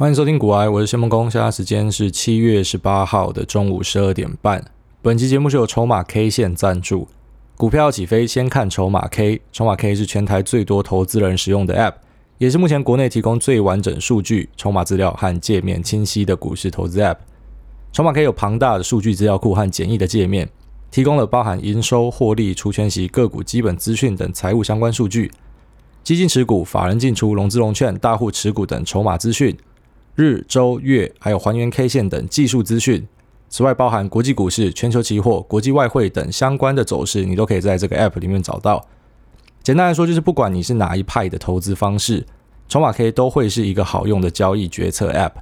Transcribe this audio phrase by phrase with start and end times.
[0.00, 1.30] 欢迎收听股癌，我是谢孟恭。
[1.30, 4.64] 现在时间是七月十八号的中午十二点半。
[5.02, 7.06] 本期节目是由筹码 K 线赞助。
[7.54, 9.42] 股票起飞，先看筹码 K。
[9.52, 11.96] 筹码 K 是全台最多投资人使用的 App，
[12.38, 17.18] 也是目前国内提供最完整数据、筹码资料和界面清晰的股市投资 App。
[17.92, 20.48] 筹码 K 有庞大的数据资料库和简易的界面，
[20.90, 25.30] 提供了包含营收、获利、除权息、个股基本资讯等财务相关数据，
[26.02, 29.54] 基金持股、法人进出、融资融券、大户持股等筹码资讯。
[30.20, 33.08] 日、周、月，还有还原 K 线等技术资讯。
[33.48, 38.86] 此外，包含国际股市、全球期货、国际外汇等相关的走势，你都可以在这个 App 里面找到。
[39.62, 42.26] 简单来说，就是不管你是哪一派的投资方式，
[42.68, 45.32] 筹码 K 都会是一个好用的交易决策 App。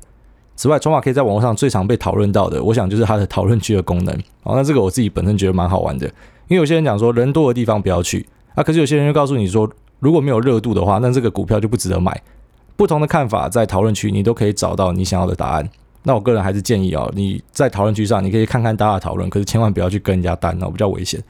[0.55, 4.15] 此外，筹码 K 在网络上最常被讨论到的，我想就是它的讨论区的功能。
[4.45, 6.07] 哦，那这个我自己本身觉得蛮好玩的，
[6.47, 8.25] 因为有些人讲说人多的地方不要去
[8.55, 9.69] 啊，可是有些人又告诉你说，
[9.99, 12.23] 如果没有热度的话，那这个股票就不值得买。
[12.79, 15.69] 不同的看法在讨论区，你都可以找到你想要的答案。
[16.05, 21.21] 那我个人还是建议哦，你在讨论区上，你可以看看大家的讨论，可是千万不要去跟人家单哦，比较危险。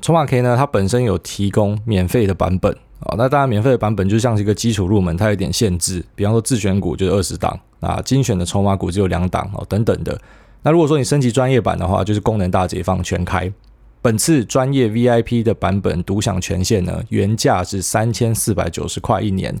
[0.00, 10.16] 筹码 K 呢，它本身有提供免费的版本啊，那当然免费的版本就像是一个基础入门，它有点限制，比方说自选股就是二十档啊，精选的筹码股只有两档哦，等等的。
[10.62, 13.52] 那如果说你升级专业版的话，就是功能大解放全开。
[14.00, 19.52] 本次专业 VIP 的版本独享权限呢，原价是三千四百九十块一年。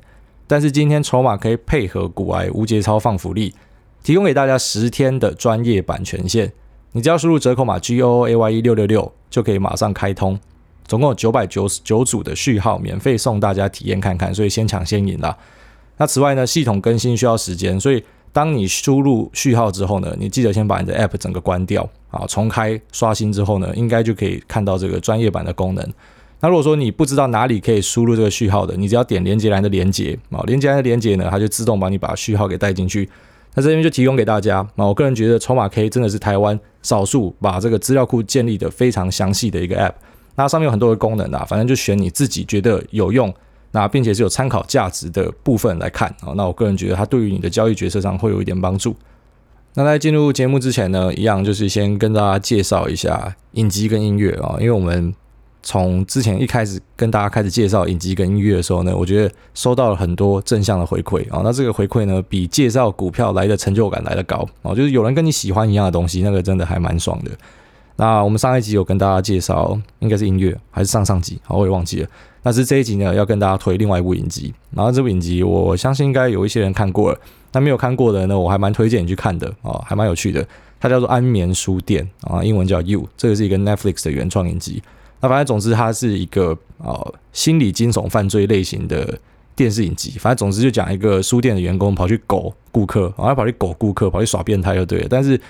[0.48, 3.54] 但是今天筹码可以配合股癌无节操放福利，
[4.02, 6.50] 提供给大家十天的专业版权限。
[6.92, 10.40] 你只要输入折扣码 G O O A Y E 六六六，就可以马上开通。
[10.86, 15.36] 总共有九百九十九组的序号，免费送大家体验看看，所以先抢先赢啦。
[15.98, 25.92] 那此外呢，系统更新需要时间，所以当你输入序号之后呢，你记得先把你的 App 整个关掉啊，重开刷新之后呢，应该就可以看到这个专业版的功能。
[26.40, 33.08] 那如果说你不知道哪里可以输入这个序号的，你只要点连接栏的连接啊，连接栏的连接呢，它就自动帮你把序号给带进去。
[33.54, 39.94] 那这边就提供给大家啊，我个人觉得筹码 K 真的是台湾少数把这个资料库建立的非常详细的一个 App。
[40.36, 43.34] 那上面有很多的功能啊，反正就选你自己觉得有用，
[43.72, 46.34] 那并且是有参考价值的部分来看啊。
[46.36, 48.94] 那我个人觉得它对于你的交易决策上会有一点帮助。
[49.74, 55.12] 那在进入节目之前呢，一样就是先跟大家介绍一下影集跟音乐啊，因为我们。
[55.62, 61.42] 从之前一开始跟大家开始介绍影集跟音乐的时候呢，我觉得收到了很多正向的回馈啊。
[61.44, 64.74] 那这个回馈呢，比介绍股票来的成就感来得高啊。
[64.74, 67.30] 就是有人跟你喜欢一样的东西，那个真的还蛮爽的。
[67.96, 72.08] 那我们上一集有跟大家介绍，应该是音乐还是上上集，我也忘记了。
[72.42, 74.54] 但是这一集呢，要跟大家推另外一部影集。
[74.70, 77.18] 然后这部影集，我相信应该有一些人看过了。
[77.52, 80.46] 那没有看过的呢，我还蛮推荐你去看的啊，还蛮有趣的。
[80.78, 84.80] 它叫做《安眠书店》啊，英文叫《You》，这个是一个 Netflix 的原创影集。
[85.20, 89.18] 那反正总之，它是一个呃心理惊悚犯罪类型的
[89.56, 90.12] 电视影集。
[90.18, 95.06] 反正总之就讲一个书店的员工跑去狗顾客，然后跑去狗顾客，跑去耍变态就对了。
[95.10, 95.40] 但是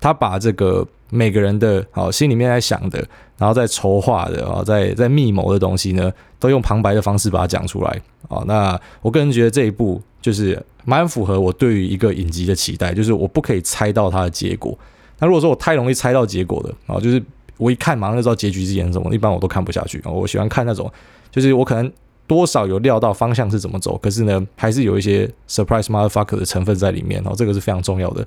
[0.00, 2.98] 他把这个每个人的哦心里面在想的，
[3.36, 8.00] 然后在筹划的啊，在在密谋的东西呢，都用旁白的方式把它讲出来。
[8.28, 14.78] 哦，那我个人觉得这一部就是蛮符合我对于一个影集的期待，就是我不可以猜到它的结果。
[15.18, 17.22] 那如果说我太容易猜到结果的啊，就是。
[17.60, 20.02] 我一看马上就知道结局是演什么，一般我都看不下去。
[20.06, 20.90] 我喜欢看那种，
[21.30, 21.92] 就是我可能
[22.26, 28.26] 多少有料到方向是怎么走，可是呢，还是有一些 surprise motherfucker 的成分在里面哦，这个是非常重要的。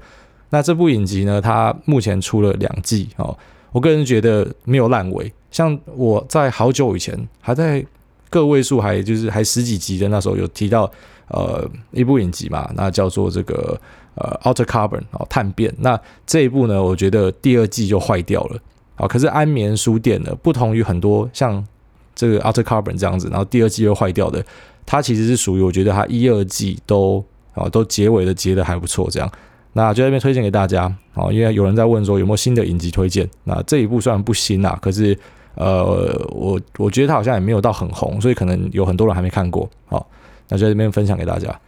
[0.52, 3.36] 那这部影集呢，它目前出了两季哦，
[3.72, 5.34] 我个人觉得没有烂尾。
[5.50, 7.84] 像我在好久以前还在
[8.30, 10.92] 个位数，还就是还十几集的那时候有提到
[11.30, 13.80] 呃一部影集嘛，那叫做这个
[14.16, 15.74] 呃 Outer Carbon 哦碳变。
[15.80, 18.60] 那这一部呢，我觉得第二季就坏掉了。
[18.96, 21.66] 啊，可是安眠书店呢，不同于很多像
[22.14, 24.44] 这个 Alter Carbon 这样子，然后第二季又坏掉的，
[24.86, 27.24] 它其实是属于我觉得它一二季都
[27.54, 29.32] 啊都结尾的结的还不错，这样，
[29.74, 30.84] 那就在这边推荐给大家
[31.14, 35.18] 啊，因为有人在问说有没有新的影集推荐，那这一部虽然不新啊，可是
[35.56, 35.84] 呃
[36.30, 40.06] 我我觉得它好像也没有到很红，所以可能有很多人还没看过，好，
[40.50, 41.60] 那就在这边分享给大家。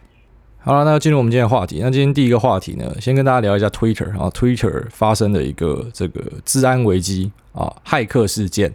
[0.66, 1.78] 好了，那进入我们今天的话题。
[1.80, 8.74] 那今天第一个话题呢，先跟大家聊一下 Twitter 啊，Twitter 发生的一个这个治安危机啊，骇客事件。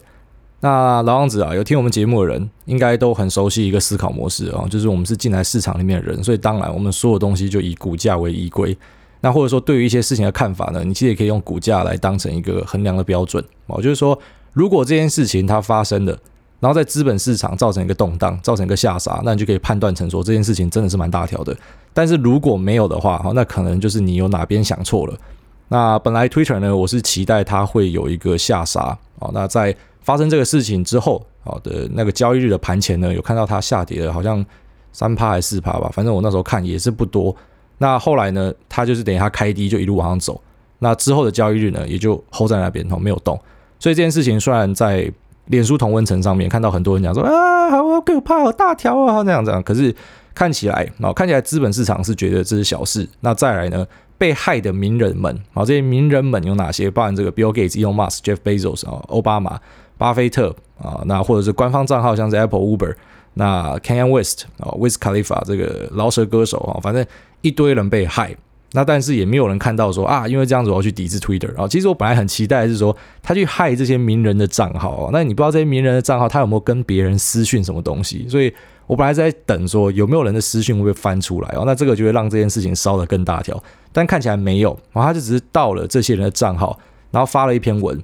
[0.60, 8.74] 那老样子啊，有听我们节目的人，应该都很熟悉一个思考模式啊，就是我们是进来市场里面的人，所以当然我们所有东西就以股价为依归。
[9.20, 14.18] 那或者说对于一些事情的看法呢，你其实也可以用股价来当成一个衡量的标准啊，就是说
[14.54, 16.18] 如果这件事情它发生了。
[16.62, 21.56] 然后在资本市场造成一个动荡，造成一个下杀，那你就可以判断成说这件事情真的是蛮大条的。
[21.92, 25.18] 但是如果没有的话，哈，那可能就是你有哪边想错了。
[25.66, 29.28] 那本来 Twitter 呢，我是期待它会有一个下杀啊。
[29.34, 34.46] 那在发生这个事情之后，好的那个交易日的盘前呢，有看到它下跌了，好像
[34.92, 37.34] 三趴还是四趴吧，反正我那时候看也是不多。
[37.78, 40.40] 那后来呢，它就是等于它开低就一路往上走，
[40.78, 43.36] 那之后的交易日呢，也就 hold 在那边哦，没有动。
[43.80, 45.12] 所以这件事情虽然在
[45.46, 49.94] 脸书同温层上面看到很多人讲说啊，好可怕，好大条啊，这样子，可是
[50.34, 53.08] 看起来哦，看起来资本市场是觉得这是小事。
[53.20, 53.86] 那再来呢，
[54.16, 56.90] 被害的名人们啊，这些名人们有哪些？
[56.90, 59.60] 包含这个 Bill Gates、Elon Musk、Jeff Bezos 啊、奥巴马、
[59.98, 62.94] 巴菲特啊，那或者是官方账号，像是 Apple、Uber，
[63.34, 67.04] 那 Kanye West 啊、Wiz Khalifa 这个饶舌歌手啊，反正
[67.40, 68.36] 一堆人被害。
[68.74, 71.68] 那但是也没有人看到说啊，因为这样子我要去抵制 Twitter 啊。
[71.68, 78.26] 其实我本来很期待是说他去害这些名人的账号，那你不知道这些名人的账号他有没有跟别人私讯什么东西？
[78.28, 78.52] 所以
[78.86, 81.64] 我本来在等说有没有人的私讯会不会翻出来哦。
[81.66, 83.62] 那这个就会让这件事情烧得更大条。
[83.92, 86.78] 但看起来没有，然后他就只是盗了这些人的账号，
[87.10, 88.02] 然后发了一篇文。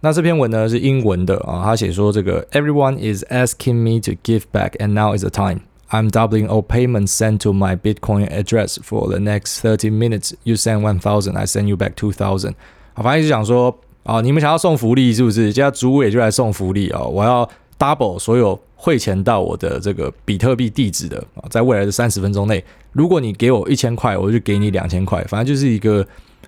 [0.00, 5.62] 那这篇文呢是英文的啊，他写说这个 Everyone is asking me to give back, and now is the time.
[5.90, 10.32] I'm doubling all payments sent to my Bitcoin address for the next thirty minutes.
[10.42, 12.54] You send one thousand, I send you back two thousand.
[12.94, 15.52] 好，反正就讲说啊，你们想要送福利是不是？
[15.52, 17.02] 现在主委就来送福利啊！
[17.02, 17.48] 我要
[17.78, 25.22] double 所有汇钱到我的这个比特币地址的啊，在未来的三十分钟内，如果你给我一千块，我就给你两千块。
[25.24, 26.04] 反正就是一个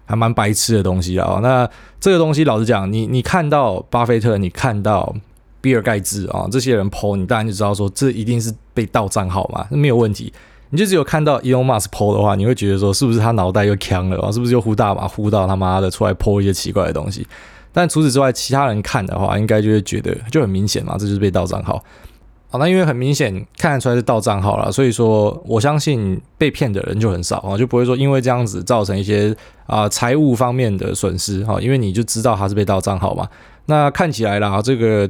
[0.06, 1.38] 还蛮白痴的东西啊。
[1.42, 1.68] 那
[2.00, 5.14] 这个东西老实讲，你你看到巴菲特，你看到。
[5.60, 10.32] 比尔盖茨啊，这些人 po 你当然就知道说，这一定是被盗账号嘛，那没有问题。
[10.70, 14.32] 你就只有看到 Elon Musk po 的话，你会觉得说，是不是他脑袋又锵了啊？
[14.32, 17.24] 是不是又呼大麻呼到他妈的出来 po 一些奇怪的东西？
[17.72, 21.80] 但除此之外，其他人看的话，应该就会觉得就很明显嘛，这就是被盗账号。
[22.50, 29.32] 好，那因为很明显看得出来是盗账号了，所以说我相信被骗的人就很少啊，就不会说因为这样子造成一些
[29.66, 33.28] 啊财务方面的损失哈，因为你就知道他是被盗账号嘛。
[33.66, 35.08] 那看起来啦，这个。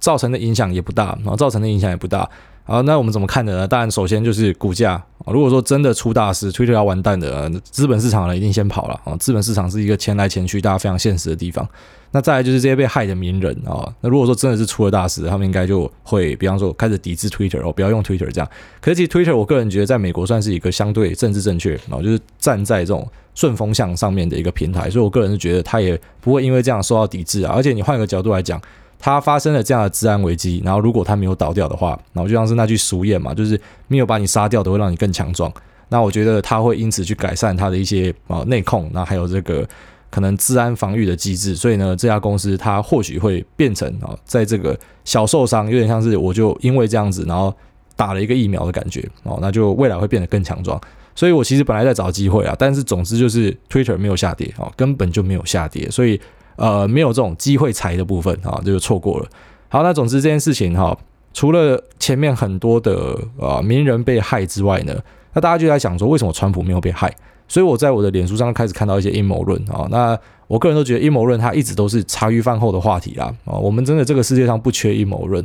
[0.00, 2.28] 造成的影响也不大然后，造成的影响也不大
[2.64, 2.80] 啊。
[2.82, 3.68] 那我们怎么看的呢？
[3.68, 4.92] 当然，首先就是股价
[5.24, 5.32] 啊。
[5.32, 9.16] 如果说真的出大事，Twitter 要完蛋的，资本市场呢一定先跑了啊。
[9.16, 11.68] 资本市场是一个钱来钱去、大家非常现实的地方。
[12.10, 13.92] 那再来就是这些被害的名人啊。
[14.00, 18.48] 那如果说真的是出了大事，他们应该就会，比方说开始抵制 Twitter 哦，不要用 Twitter 这样。
[18.80, 27.52] 可是其实 Twitter，我个人觉得在美国算是一个相对政治正确，然后就是站在这种顺风向上面的一个平台，所以我个人是觉得他也不会因为这样受到抵制啊。
[27.54, 28.60] 而且你换个角度来讲。
[28.98, 35.52] 它发生了这样的治安危机，然后如果它没有倒掉的话，然后就像是那句俗谚嘛，就是没有把你杀掉，都会让你更强壮。
[35.88, 39.66] 那我觉得它会因此去改善它的一些啊内控，那还有这个
[40.10, 41.54] 可能治安防御的机制。
[41.54, 47.54] 所以呢，这家公司它或许会变成啊，在这个小受伤，有点像是我就因为这样子，然后
[47.94, 50.78] 打了一个疫苗的感觉哦，那就未来会变得更强壮。
[51.14, 56.20] 所以我其实本来在找机会啊，但是总之就是 Twitter 没有下跌哦，根本就没有下跌，所以。
[56.58, 59.26] 呃，没有这种机会财的部分啊，就错过了。
[59.68, 60.96] 好，那总之这件事情哈，
[61.32, 64.92] 除了前面很多的呃名人被害之外呢，
[65.34, 67.14] 那大家就在想说，为什么川普没有被害？
[67.46, 69.86] 所以我在我的脸书上开始看到一些阴谋论啊。
[69.88, 70.18] 那
[70.48, 73.26] 我个人都觉得阴谋论它一直都是茶余饭后的话题啦。
[73.44, 75.44] 啊，我们真的这个世界上不缺阴谋论，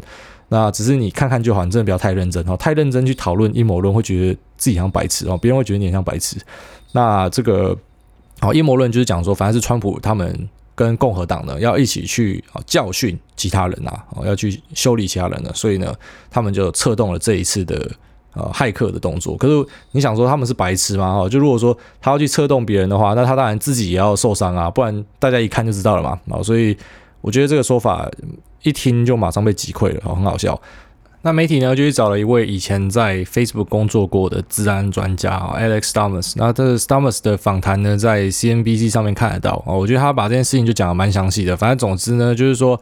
[0.49, 6.37] 那只是你看看就好，你真的不要太认真哦，太认真去讨论阴谋论，会觉得自己像白痴哦，别人会觉得你像白痴。
[6.93, 7.77] 那这个
[8.39, 10.49] 好阴谋论就是讲说，反正是川普他们。
[10.75, 15.93] 跟共和党呢要一起去啊教训其他人啊，要去修理其他人呢，所以呢
[16.31, 17.91] 他们就策动了这一次的
[18.33, 19.37] 呃骇客的动作。
[19.37, 21.07] 可是你想说他们是白痴吗？
[21.13, 26.19] 哦，就如果说他要去策动别人的话，那他当然自己也要受伤啊，不然大家一看就知道了嘛。
[26.29, 26.75] 哦，所以
[27.21, 28.09] 我觉得这个说法
[28.63, 30.59] 一听就马上被击溃了，哦，很好笑。
[31.25, 36.33] 那媒体呢，就去找了一位以前在 Facebook 工作过的治安专家啊，Alex Stamos。
[36.35, 39.71] 那这 Stamos 的访谈呢，在 CNBC 上面看得到啊。
[39.71, 41.55] 我觉得他把这件事情就讲得蛮详细的。
[41.55, 42.77] 反正总之呢，就是说，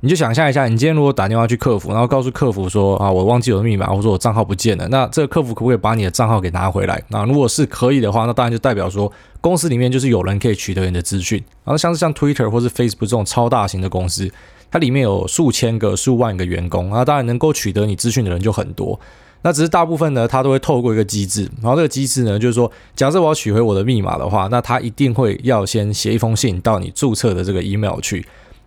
[0.00, 7.02] 你就想象一下，你今天如果打电话去客服，然后告诉客服说啊，我忘记我的密码，或者我账号不见了，那这个客服可不可以把你的账号给拿回来？
[7.08, 11.36] 那如果是可以的话，那当然就代表说公司里面就是有人可以取得你的资讯。
[11.62, 14.32] 然后像是像 Twitter 或是 Facebook 这种超大型的公司。
[14.72, 18.98] 它里面有数千个、数万个员工，那当然能够取得你资讯的人就很多。
[19.42, 28.24] 那只是大部分呢，它都会透过一个机制，然后这个机制呢，就是说，假设我要取回我的密码的话，那它一定会要先写一封信到你注册的这个 email 去。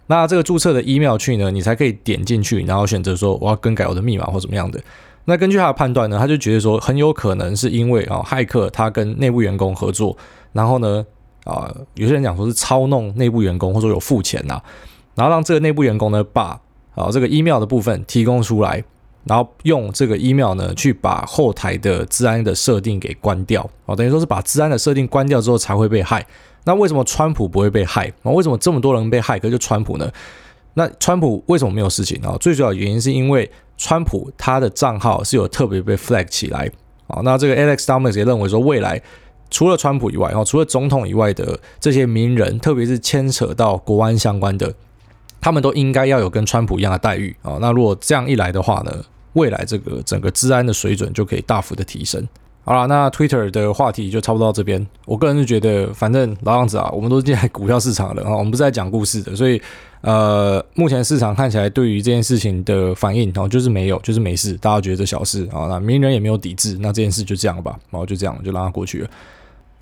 [0.08, 4.80] 那这个注册的 email 去呢，你才可以点进去，然后选择说我要更改我的密码或怎么样的。
[5.24, 10.16] 那根据他的判断呢，他就觉得说很有可能是因为啊，骇客他跟内部员工合作，
[10.54, 11.04] 然后呢，
[11.46, 14.62] 啊，有些人讲说是操弄内部员工，或者说有付钱呐。
[15.16, 16.62] 然后让这个内部员工呢，把
[16.94, 18.84] 啊这个 email 的部分提供出来，
[19.24, 26.26] 然后用这个 email 呢去把后台的治安的设定给关掉啊，等于说是把治安的设定关掉之后才会被害。
[26.66, 28.12] 那为什么川普不会被害？
[28.24, 30.12] 啊，为什么这么多人被害，可是就川普呢？
[30.74, 32.36] 那川普为什么没有事情啊？
[32.40, 36.70] 最主要原因是因为川普他的账号是有特别被 flag 起来
[37.08, 37.22] 啊。
[37.24, 39.02] 那这个 Alex Stamos 也认为说，未来
[39.50, 44.74] 除了川普以外，哦，除了总统以外的这些名人，特别是牵扯到国安相关的，
[45.46, 47.60] 他们都应该要有跟川普一样的待遇啊。
[47.62, 48.92] 那如果这样一来的话呢，
[49.34, 52.28] 未来这个整个治安的水准就可以大幅的提升。
[52.64, 54.84] 好了，那 Twitter 的话题就差不多到这边。
[55.06, 59.62] 我个人是觉得，反正老样子啊，我们都是进来股票市场的啊，我们不是在讲故事的，所以
[60.02, 69.10] 呃，目前市场看起来对于这件事情的反应然哦，就是没有，就是没事，大家觉得这小事啊，那名人也没有抵制，那这件事就这样吧，然后就这样就让它过去了。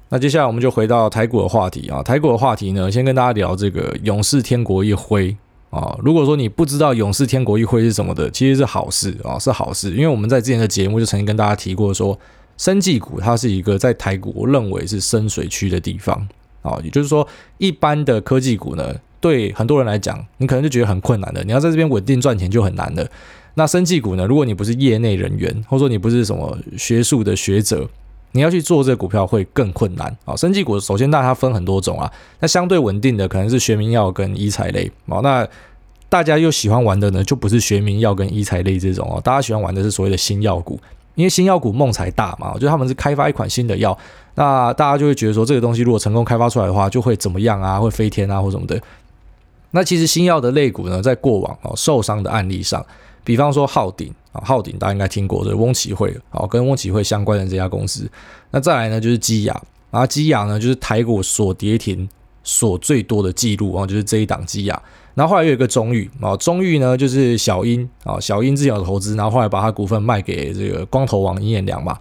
[0.10, 5.36] 那接下来我们就回到台股的话题啊，台股的话题呢，先跟大家聊这个勇士天国一挥
[5.74, 5.98] 啊。
[6.04, 12.20] 如果说你不知道勇士天国一会是什么的，其实是好事啊，是好事，因为我们在之前的节目就曾经跟大家提过说。
[12.56, 16.16] 生技股它是一个在台股，我认为是深水区的地方
[16.62, 17.28] 啊，也就是说，
[17.58, 23.10] 一般的科技股呢，对很多人来讲，你可能就觉得很困难的，你要在这边稳定赚钱就很难的。
[23.56, 27.90] 那生技股呢，如果你不是业内人员，或者说你不是什么学术的学者，
[28.34, 30.36] 你要去做这个股票会更困难啊。
[30.36, 35.48] 生技股首先，大家它分很多种啊，那相对稳定的可能是学名药跟医材类啊，那
[36.10, 40.80] 大家又喜欢玩的呢，就不是学名药跟医材类这种哦，大家喜欢玩的是所谓的新药股。
[41.16, 43.96] 因为新药股梦财大嘛，我觉得他们是开发一款新的药，
[44.34, 48.82] 那大家就会觉得说这个东西如果成功开发出来的话，就会怎么样啊，会飞天啊或什么的。
[49.70, 52.84] 那其实新药的类股呢，在过往哦受伤的案例上，
[53.24, 58.10] 比方说浩鼎啊，浩鼎大家应该听过，这翁启慧啊，跟翁启慧相关的这家公司。
[58.52, 59.62] 那再来呢就是基亚，
[59.92, 62.08] 然后基亚呢就是台股锁跌停
[62.44, 64.82] 锁最多的记录啊，就是这一档基亚。
[65.16, 71.98] 然后后来又有一个中裕啊，中裕呢就是小英啊，小英之前有投资，然后后来把他股份卖给这个光头王尹衍梁嘛。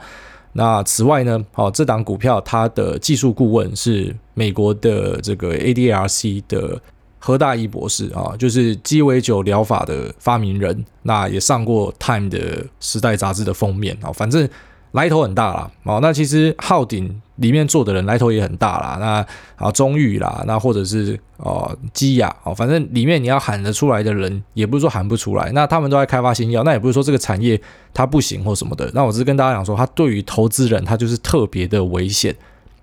[0.54, 6.80] 那此外呢，哦，这档股票它的技术顾问是美国的这个 ADRC 的
[7.24, 14.48] 何大一博士啊，就是鸡尾酒疗法的发明人，那也上过 Time 的时代杂志的封面啊，反正。
[14.92, 19.26] 来头很大啦，哦，那其实浩鼎里面做的人来头也很大啦，那
[19.56, 27.58] 啊中裕啦，那或者是哦基亚哦，反正里面你要喊得出来的人，也不是说喊不出来，那他们都在开发新药，那也不是说这个产业
[27.94, 32.36] 它不行或什么的，那我只是跟大家讲说，它对于投资人它就是特别的危险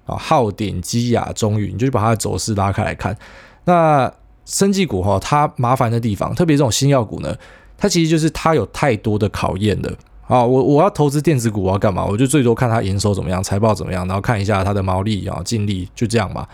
[0.07, 3.15] 啊，浩鼎、基亚、中裕，你就把它的走势拉开来看，
[3.65, 4.11] 那
[4.49, 7.35] 生技股哈，它麻烦的地方，特别这种新药股呢，
[7.77, 9.95] 它其实就是它有太多的考验的。
[10.27, 12.05] 啊，我我要投资电子股，我要干嘛？
[12.05, 16.47] 我就最多看它营收怎么样，财报怎么样，然后看一下它的毛利啊、净利，就这样嘛。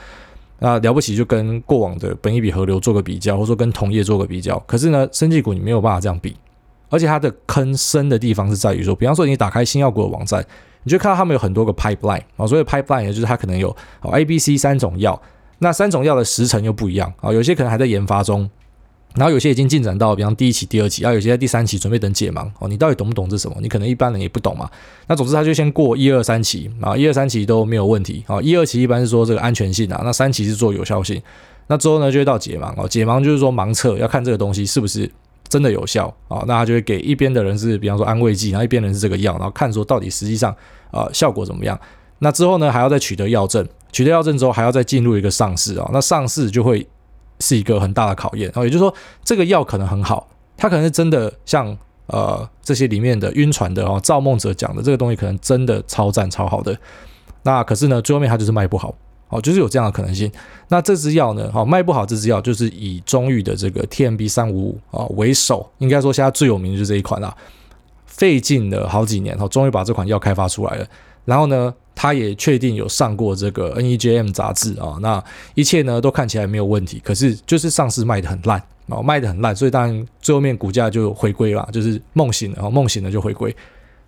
[0.59, 4.57] 那了不起就跟过往的本益比河流做个比较，或者说跟同业做个比较。
[4.59, 6.33] 可是呢，生技股你没有办法这样比，
[6.89, 10.45] 而且它的坑深的地方是在于说，比方说你打开新药股的网站，
[10.83, 15.21] 你就看到他们有很多个 pipeline 啊，所以 pipeline 也就是它可能有 A、B、C 三种药，
[15.59, 18.49] 那三种药的时程又不一样啊，有些可能还在研发中。
[19.15, 22.67] 然后有些已经进展到，比方第一期、第二期，啊，有些在第三期准备等解盲哦。
[22.67, 23.55] 你到底懂不懂这什么？
[23.61, 24.69] 你可能一般人也不懂嘛。
[25.07, 28.41] 那总之他就先过一二三期啊，一二三期都没有问题啊。
[28.41, 31.21] 一二期一般是说这个安全性啊，那三期是做有效性。
[31.67, 35.09] 那之后呢就会到解盲哦，解盲就是说盲测要看这个东西是不是
[35.47, 36.43] 真的有效啊。
[36.45, 40.53] 那他就会给一边的人是比方说安慰剂，然后一边人是这个药，然后看说到底实际上
[40.91, 41.79] 啊效果怎么样。
[42.19, 45.89] 那之后呢还要再取得药证，取得药证之后还要再进入一个上市啊。
[45.93, 46.85] 那上市就会。
[47.41, 50.25] 是一个很大的考验，哦，也就是说，这个药可能很好，
[50.55, 56.73] 它可能是真的像呃这些里面的晕船的哦，造梦者讲的这个东西可能真的超赞超好的，
[57.43, 58.95] 那可是呢，最后面它就是卖不好，
[59.27, 60.31] 哦，就是有这样的可能性。
[60.69, 67.35] 那这支药呢，哦，卖不好，这支药就是以中域的这个 TMB 三五五啊为首，应该说现在最有名的就是这一款啦，
[68.05, 70.87] 费尽了好几年，哦，终于把这款药开发出来了，
[71.25, 71.73] 然后呢。
[72.05, 75.23] 他也确定有上过这个 NEJM 杂志啊，那
[75.55, 83.55] 一切呢都看起来没有问题，可是就是上市卖得很烂啊，卖得很烂，所以当然最后面股价就回归了，就是梦醒了，梦醒了就回归。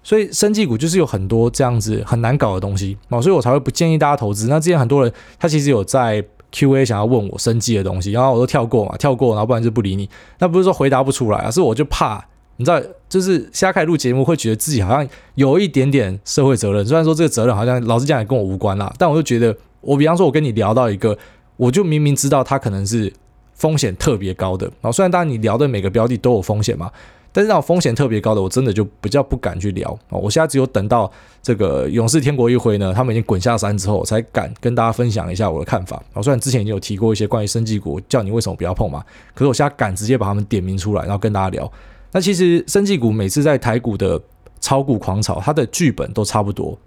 [0.04, 4.48] 所以生技股就是有很多这样子很难搞的东西啊，所以我才会不建议大家投资。
[4.48, 6.24] 那之前很多人他其实有在
[6.54, 10.08] QA 想要问我生技的东西，然后我都跳过嘛，跳过，然后不然就不理你。
[10.38, 12.24] 那不是说回答不出来，而是我就怕。
[12.58, 16.86] 你知道，就是现在开录节目，会觉得自己好像有一点点社会责任。
[16.86, 21.18] 虽然说这个责任好像老实讲也跟我无关啦，但我就觉得，我比方说，我跟你聊到一个，
[21.56, 23.14] 我就明明知道它可能是
[23.54, 24.66] 风险特别高的。
[24.66, 26.92] 然后虽然当然你聊的每个标的都有风险嘛，
[27.32, 29.92] 但是那种风险特别高的，我真的就比较不敢去聊。
[30.10, 31.12] 啊，我现在只有等到
[31.44, 36.02] 这个勇士天国一回呢，他们已经滚下山之后，我才敢跟大家分享一下我的看法。
[36.14, 39.04] 啊虽然之前已经有提过一些关于生技股，叫你为什么不要碰嘛，
[39.36, 41.72] 可是我现在敢直接把他们点名出来，然后跟大家聊。
[42.12, 44.22] 那其实生技股每次在台股的
[44.60, 46.78] 炒股狂潮，它的剧本都差不多。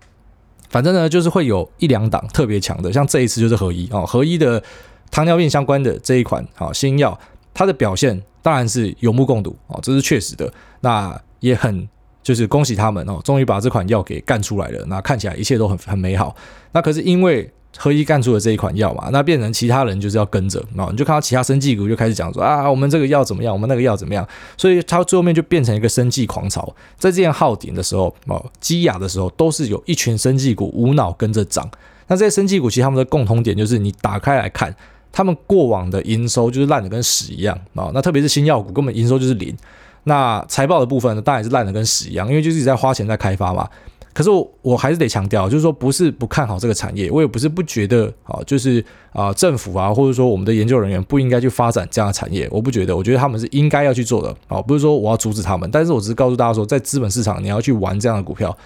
[0.69, 4.63] 反正呢，就是会有一两档特别强的，像这一次就是合一啊，合一的
[5.11, 7.19] 糖尿病相关的这一款啊新药，
[7.53, 10.53] 它的表现当然是有目共睹啊，这是确实的。
[10.81, 11.89] 那也很。
[12.23, 14.85] 就是恭喜他们哦，终于把这款药给干出来了。
[14.89, 16.37] 那看起来一切都很很美好。
[16.71, 26.75] 那可是因为合一干出了这一款药嘛，那变成其他人就是要跟着，那你就看到其他生技股就开始讲说啊，我们这个药怎么样，我们那个药怎么样，所以它最后面就变成一个生技狂潮。
[26.99, 31.69] 在这样耗顶的时候哦，基亚的时候，都是有一群生技股无脑跟着涨。
[32.09, 34.75] 那这些生技股其实他们的共同点就是，你打开来看，
[35.13, 37.91] 他们过往的营收就是烂的跟屎一样啊。
[37.95, 39.57] 那特别是新药股，根本营收就是零。
[40.05, 43.69] 那财报的部分呢，当然也是烂的跟屎一样，因为就是一直在花钱在开发嘛。
[44.13, 58.57] 可是我我还是得强调，就是说不是不看好这个产业，我也不是不觉得啊，就是啊政府啊，或者说我们的研究人员不应该去发展这样的产业，我不觉得，我觉得他们是应该要去做的啊，不是说我要阻止他们，但是我只是告诉大家说，在资本市场你要去玩这样的股票，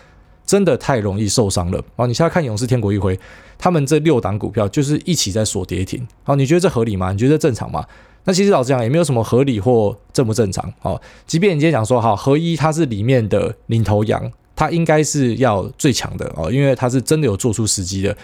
[0.47, 2.07] 真的太容易受伤了啊！
[2.07, 3.19] 你现在看勇士、天国一辉，
[3.59, 7.13] 他们这六档股票就是一起在锁跌停，好，你觉得这合理吗？
[7.13, 7.85] 你觉得这正常吗？
[8.25, 14.33] 那其实老实讲也没有什么合理或正不正常，好，即便你今天讲说哈合一它是里面的领头羊。
[14.57, 18.17] 它应该是要最强的哦，因为它是真的有做出时机的。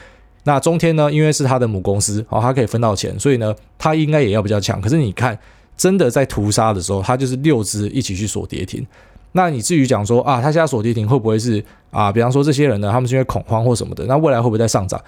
[0.44, 4.80] 那中天呢，因为是它的母公司哦，它可以分到钱，所以呢，它应该也要比较强。
[4.80, 5.38] 可是你看，
[5.76, 8.86] 真的在屠杀的时候，它就是六只一起去锁跌停。
[9.32, 12.10] 那你至于讲说啊，它现在锁跌停会不会是啊？
[12.10, 15.00] 比方说这些人呢，他们是因为恐慌或什么的，那未来会不会再上涨？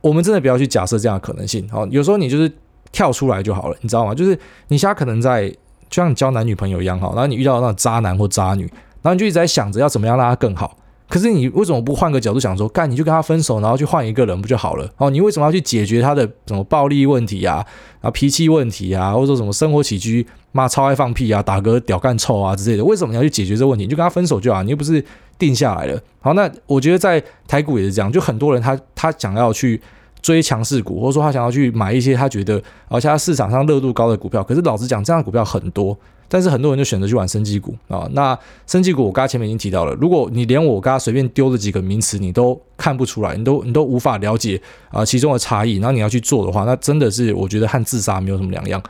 [0.00, 1.86] 我们真的不要去假设这样的可能性哦。
[1.90, 2.50] 有时候你就是
[2.90, 4.14] 跳出来就好了，你知道吗？
[4.14, 4.36] 就是
[4.68, 5.48] 你现在可能在
[5.90, 8.68] 就像你交男女朋友一样哈，然后你遇到那种渣男或渣女。
[9.02, 10.76] 然后你就一直在想着要怎么样让他更好，
[11.08, 14.88] 可是你为什么不换个角度想说，干你就跟他分手，然后去换一个人不就好了？
[14.96, 17.56] 哦，你为什么要去解决他的什么暴力问题啊，
[18.00, 22.84] 然后脾气问题啊，或者说什么生活起居，妈超爱放屁啊，打嗝屌干臭啊之类的？
[22.84, 23.84] 为什么你要去解决这个问题？
[23.84, 25.04] 你就跟他分手就好，你又不是
[25.38, 26.00] 定下来了。
[26.20, 29.80] 好，那我觉得在台股也是这样，就很多人他他想要去
[30.22, 35.96] 追强势股，或者说他想要去买一些他觉得而且他市场上热度高的股票，可是老实讲，这样的股票很多。
[36.28, 48.82] 但是很多人就选择去玩生技股啊，那生技股我刚才前面已经提到了，如果你连我刚才随便丢的几个名词你都看不出来，你都你都无法了解啊其中的差异，然后你要去做的话，那真的是我觉得和自杀没有什么两样。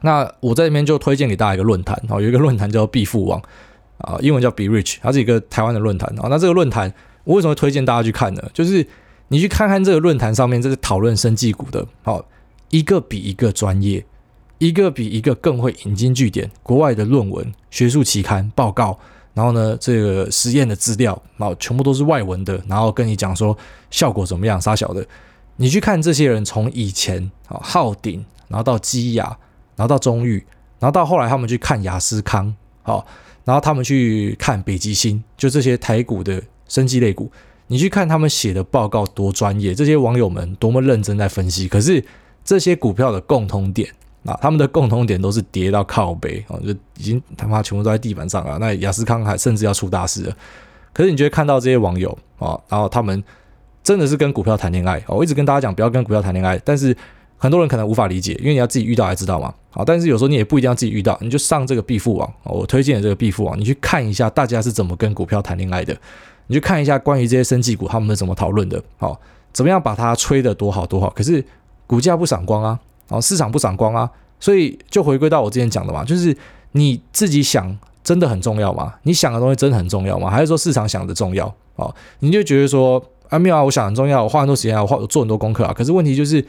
[0.00, 3.40] 那我在这边就推荐给大家一个论坛啊，有一个论坛叫“必富王”
[3.98, 6.26] 啊，英文叫 “Be Rich”，它是一个台湾的论坛啊。
[6.28, 6.92] 那这个论坛
[7.22, 8.42] 我为什么推荐大家去看呢？
[8.52, 8.84] 就是
[9.28, 12.24] 你去看看这个论坛上面这是讨论生技股的，好，
[12.70, 14.04] 一个比一个专业。
[14.58, 18.98] 一个比一个更会引经据典，国外的论文、学术期刊报告，
[19.34, 23.54] 然后呢，这个实验的资料，然后全部都是外文的，然后跟你讲说
[23.90, 25.06] 效果怎么样，杀小的。
[25.56, 29.24] 你去看这些人从以前啊浩鼎，然后到基亚，
[29.76, 30.42] 然后到中裕，
[30.78, 33.06] 然后到后来他们去看雅斯康，好，
[33.44, 37.30] 然后他们去看北极星，就这些台股的生技类股，
[37.66, 41.68] 你去看他们写的报告多专业，这些网友们多么认真在分析。
[41.68, 42.04] 可是
[42.44, 43.88] 这些股票的共通点。
[44.26, 48.58] 啊，他们的共同点都是跌到靠背哦，就已经他妈全部都在地板上了。
[48.58, 50.36] 那雅思康还甚至要出大事了。
[50.92, 53.22] 可是你就会看到这些网友啊，然后他们
[53.84, 55.00] 真的是跟股票谈恋爱。
[55.06, 56.92] 我一直跟大家讲不要跟股票谈恋爱，但是
[57.36, 59.54] 很多人可能无法理解，因为你要自己遇到才知道嘛。
[59.70, 65.96] 好，但是有时候你也不一定要自己遇到，你就上这个必富网，我推荐的这个必富网，你去看一下大家是怎么跟股票谈恋爱的，
[66.46, 69.20] 你去看一下关于这些生技股他们是怎么讨论的，好，
[69.52, 71.44] 怎么样把它吹得多好多好，可是
[71.86, 72.78] 股价不闪光啊。
[73.08, 76.36] 哦，市场不闪光啊，所以就回归到我之前讲的嘛，就是
[76.72, 78.92] 你自己想真的很重要吗？
[79.04, 80.28] 你想的东西真的很重要吗？
[80.28, 81.46] 还是说市场想的重要？
[81.76, 86.44] 哦，你就觉得说啊没有啊，我想很重要，我花很多时间啊，我花我做很多功课啊，可是问题就是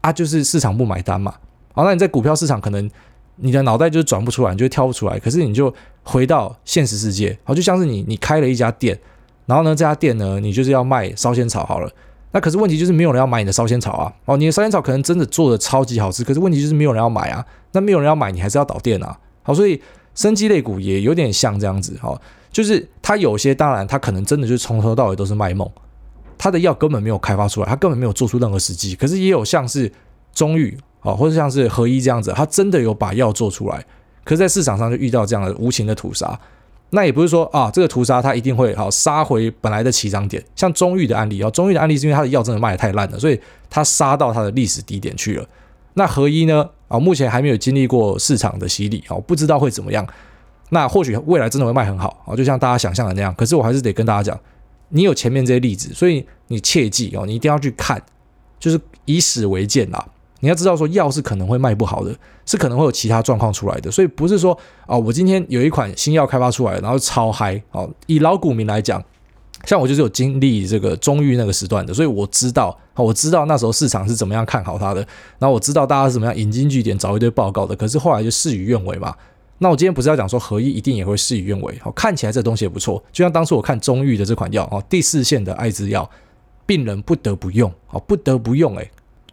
[0.00, 1.32] 啊，就是市场不买单嘛。
[1.74, 2.90] 好，那你在股票市场可能
[3.36, 5.16] 你的脑袋就是转不出来，你就挑不出来。
[5.20, 8.98] 可是你就回到现实世界，好，就像是你你开了一家店，
[9.50, 11.90] 然后呢这家店呢你就是要卖烧仙草好了。
[12.32, 14.12] 那可是问题就是没有人要买你的烧仙草啊！
[14.24, 17.44] 哦，你的烧仙草可能真的做的超级好吃，可是问题就是没有人要买啊。
[17.72, 19.18] 那没有人要买，你还是要倒店啊。
[19.42, 19.82] 好，所以
[20.14, 22.16] 生技类股也有点像这样子哈，
[22.52, 25.68] 就是它有些当然它可能真的就是从头到尾都是卖梦，
[26.38, 28.94] 它的药根本没有开发出来，它根本没有做出任何实际。
[28.94, 29.90] 可是也有像是
[30.32, 33.84] 中裕啊，或者像是合一这样子，它真的有把药做出来，
[34.22, 36.38] 可是在市场上就遇到这样的无情的屠杀。
[36.90, 40.44] 那也不是说啊，这个屠杀它一定会好杀回本来的起涨点。
[40.56, 45.46] 像中裕的案例啊，中裕的案例是因为它的药真的卖得太烂了，所以它杀到它的历史低点去了。
[45.94, 50.06] 那合一呢啊，目前还没有经历过市场的洗礼啊，不知道会怎么样。
[50.70, 53.34] 那或许未来真的会卖很好啊，就像大家想象的那样。
[53.34, 54.40] 可是我还是得跟大家讲，
[54.88, 58.02] 你有前面这些例子，所以你切记哦，你一定要去看，
[58.58, 60.04] 就是以史为鉴啊。
[60.40, 67.88] 你要知道，说药是可能会卖不好的，是可能会有其他状况出来的，所以不是说啊，我今天有一款新药开发出来，然后超嗨哦。
[68.06, 69.02] 以老股民来讲，
[69.64, 75.00] 像我就是有经历这个中裕那个时段的，所以我知道，我知道那时候市场是怎么样看好它的，
[75.38, 79.14] 然后我知道大家是怎么样引经据典找一堆报告的，可是后来就事与愿违嘛。
[79.62, 86.08] 那我今天不是要讲说合一一定也会事与愿违，好，看起来这东西也不错，就像当初我看中裕的这款药哦，第四线的艾滋药，
[86.64, 88.90] 病人不得不用，哦，不得不用，诶，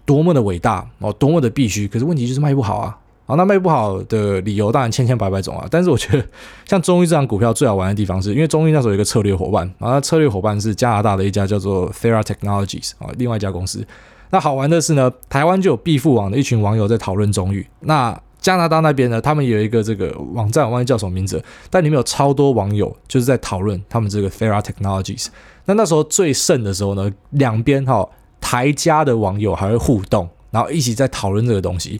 [0.07, 6.25] 多么的伟大哦，多么的必须，可是问题就是卖不好啊，好，那卖不好的理由当然千千百百种啊，但是我觉得
[6.65, 13.85] 像中裕这档股票最好玩的地方是，因为中裕那时候有一个策略伙伴，啊，策略伙伴是加拿大的一家叫做 Thera Technologies 啊，另外一家公司，
[14.29, 18.19] 那好玩的是呢，台湾就有必富网的一群网友在讨论中裕，那。
[18.39, 25.25] 加拿大那边呢，他们有一个这个网站，我忘记叫什么名字，但里面有超多网友就是在讨论他们这个 Thera Technologies。
[25.65, 28.07] 那那时候最盛的时候呢，两边哈
[28.47, 31.99] 台加的网友还会互动，然后一起在讨论这个东西。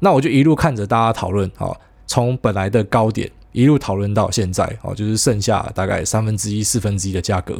[0.00, 1.74] 那我就一路看着大家讨论，哦，
[2.06, 7.56] 从本来的高点一路讨论到现在，哦，就是剩下大概三分之一、四分之一的价格。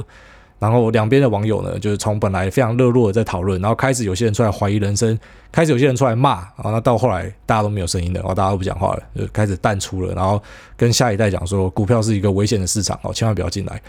[0.59, 5.19] 然后两边的网友呢，就是从本来非常热络的在讨论，然后开始有些人出来怀疑人生，
[5.51, 10.43] 开始有些人出来骂，啊，那到后来大家都没有声音了，然后大家都不讲话了，就开始淡出了，然后
[10.77, 13.81] 跟下一代讲说，股票是一个危险的市场，哦，千万不要进来。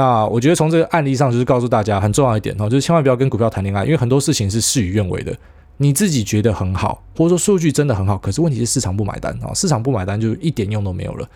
[0.00, 5.36] 那我觉得从这个案例上，就是告诉大家很重要一点哦，就是千万不要跟股票谈恋爱，因为很多事情是事与愿违的。
[5.76, 11.28] 你自己觉得很好，或者说数据真的很好，可是问题是市场不买单啊，市场不买单就一点用都没有了。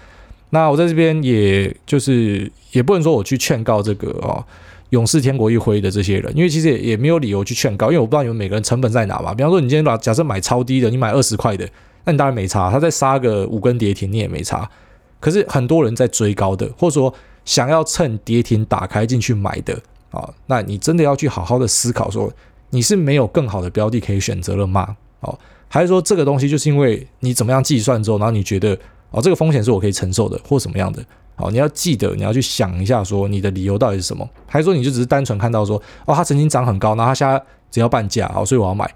[0.48, 4.42] 那我在这边也就是也不能说我去劝告这个哦。
[4.90, 9.35] 勇士天国一辉的这些人，因为其实也也没有理由去劝告，因为我不知道你们每个人成本在哪嘛。
[9.35, 11.68] 比方说，你今天把假设买超低的，你买二十块的，
[12.05, 12.70] 那你当然没差。
[12.70, 14.70] 他再杀个五根跌停，你也没差。
[15.18, 17.12] 可是很多人在追高的，或者说
[17.45, 19.79] 想要趁跌停打开进去买的
[20.11, 22.33] 啊，那你真的要去好好的思考，说
[22.71, 24.97] 你是没有更好的标的可以选择了吗？
[25.21, 28.79] 哦，还是说这个东西就是因为你怎么样计算之后，然后你觉得
[29.11, 31.05] 哦这个风险是我可以承受的，或什么样的？
[31.37, 34.29] 好，你要记得，你要去想一下，说你的理由到底是什么？
[34.47, 35.77] 还是说你就只是单纯看到说，
[36.07, 38.89] 哦，它曾经涨很高，然后它现在只要半价，好，所以我要买。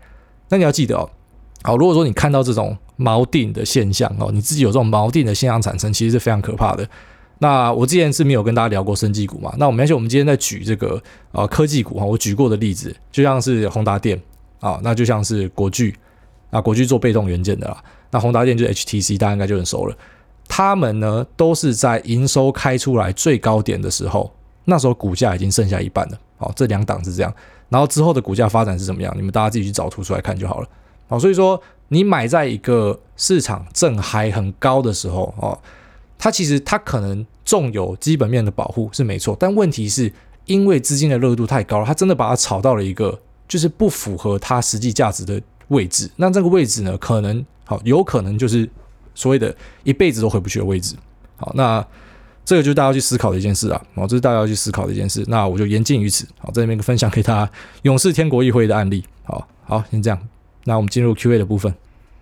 [0.49, 1.11] 那你要记得哦，
[1.63, 6.89] 好，如果说你看到这种锚定的现象哦，你自己有这种锚定的现象产生，其实是非常可怕的。
[7.39, 9.55] 那我之前是没有跟大家聊过生技股嘛？
[9.59, 11.01] 那我们而且我们今天在举这个
[11.33, 14.21] 呃科技股哈，我举过的例子，就像是宏达电
[14.61, 15.95] 啊，那就像是国巨
[16.51, 19.97] 啊，国巨做被动元件的啦，那宏达电就是 HTC，大家应该就很熟了。
[20.49, 24.33] 他们呢，都是在营收开出来最高点的时候，
[24.65, 26.19] 那时候股价已经剩下一半了。
[26.39, 27.33] 好，这两档是这样，
[27.69, 29.13] 然后之后的股价发展是怎么样？
[29.17, 30.69] 你们大家自己去找图出来看就好了。
[31.07, 35.59] 好，所以说你买在一个市场正还很高的时候，哦，
[36.19, 40.13] 它其实它可能重有基本面的保护是没错，但问题是
[40.45, 46.11] 因为资金的热度太高了，它真的把它炒到了一个就是不符合它实际价值的位置。
[46.17, 48.69] 那这个位置呢，可能好有可能就是。
[49.15, 49.53] 所谓的
[49.83, 50.95] 一辈子都回不去的位置，
[51.39, 51.85] 好，那
[52.45, 57.53] 这个就是大家要去思考的一件事啊，哦，这是大家要去思考的一件事，那我就言尽于此，好，在这边分享给大家
[57.83, 60.17] 勇士天国议会的案例，好好，先这样，
[60.67, 61.75] 那我们进入 Q&A 的部分，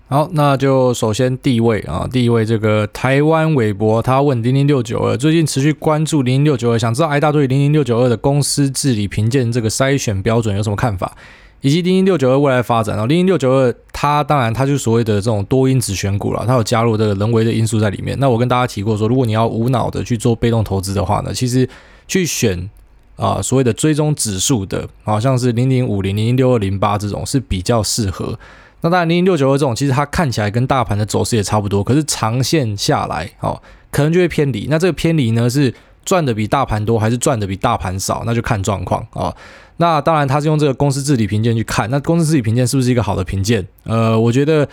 [0.08, 11.12] 好，那就首先第一位啊，第一位这个台湾韦博，他问零零六九二，最近持续关注零零六九二，想知道 IDA 对零零六九二的公司治理评鉴这个筛选标准有什么看法？
[11.60, 18.16] 以及零零六九二未来发展啊，零零六九二它当然它就是所谓的这种多因子选股了，它有加入这个人为的因素在里面。
[18.20, 21.68] 那我跟大家提过说，如果你要无脑的去做被动投资的话呢，其实
[22.06, 22.70] 去选
[23.16, 28.38] 啊、所谓的追踪指数的，好像是零零五、零零六二零八这种是比较适合。
[28.86, 34.68] 那当然零零六九二这种其实它看起来跟大盘的走势也差不多，可是长线下来哦，可能就会偏离。
[34.70, 38.22] 那这个偏离呢是赚的比大盘多还是赚的比大盘少？
[38.24, 39.34] 那就看状况啊。
[39.78, 43.66] 那当然，他是用这个公司治理评鉴去看，那公司治理评鉴是不是一个好的评鉴？
[43.82, 44.66] 呃，我觉得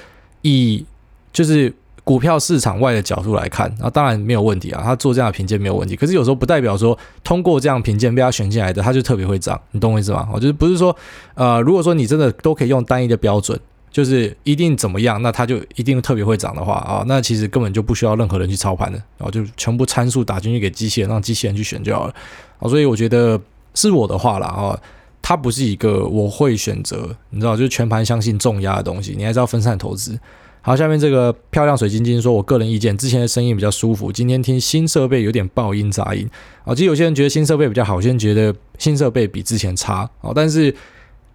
[0.43, 0.86] 以
[1.32, 1.73] 就是
[2.04, 5.95] 股票市场外的角度来看，啊，当然没有问题啊，他做这样的评鉴没有问题。
[5.95, 10.30] 可是有时候不代表说通过这样评鉴被他选进来的，他就特别会涨，你懂我意思吗？
[10.32, 10.95] 我就是不是说，
[11.34, 13.60] 呃，如果说你真的都可以用单一的标准，
[13.93, 22.13] 就是一定怎么样，那它就一定特别会涨的话啊，那其实根本就不需要任何人去操盘的，然后就全部参数打进去给机器人，让机器人去选就好了。
[22.60, 23.39] 啊，所以我觉得。
[23.75, 24.79] 是我的话啦，哦，
[25.19, 30.15] 它不是一个我会选择，你知道，就是全盘相信重压的东西，你还是要分散投资。
[30.62, 36.29] 好，下面这个漂亮水晶晶说，我个人意见，之前的声音比较舒服，今天听新设备有点爆音杂音。
[36.63, 40.08] 啊，其实有些人觉得新设备比较好，有些人觉得新设备比之前差。
[40.21, 40.71] 啊，但是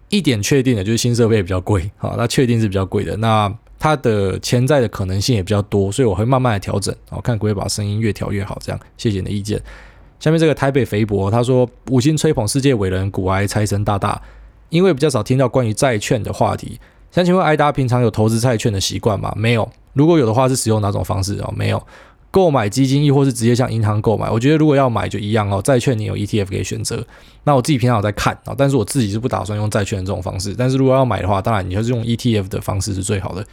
[0.09, 9.61] 一点确定的就是新设备比较贵， 好，那确定是比较贵的，那它的潜在的可能性也比较多，所以我会慢慢的调整，我看可不可以把声音越调越好，这样，谢谢你的意见。
[10.19, 14.21] 下面这个台北肥博他说，五星吹捧世界伟人股癌财神大大，
[14.67, 16.77] 因为比较少听到关于债券的话题，
[17.11, 19.33] 想请问艾达平常有投资债券的习惯吗？
[19.37, 21.53] 没有，如果有的话是使用哪种方式哦？
[21.55, 21.81] 没有，
[22.31, 24.29] 购买基金亦或是直接向银行购买。
[24.29, 27.05] 我觉得如果要买就一样哦，债券你有 ETF 可以选择。
[27.43, 30.53] 那我自己平常有在看啊，但是我自己是不打算用债券的这种方式。
[30.57, 33.45] 但是如果要买的话，当然你就是用 ETF 的方式是最好的。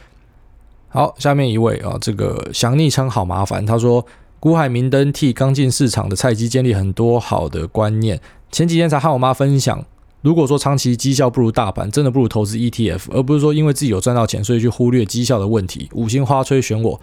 [0.89, 3.65] 好，下面一位啊，这个想昵称好麻烦。
[3.65, 4.05] 他说，
[4.39, 8.19] 股海明灯替刚进市场的菜鸡建立很多好的观念。
[8.51, 9.83] 前几天才和我妈分享，
[10.21, 15.89] 如果说长期绩效不如大盘，真的不如投资 ETF，而不是说因为自己有赚到钱，所以去忽略绩效的问题。
[15.93, 16.99] 五星花吹选我，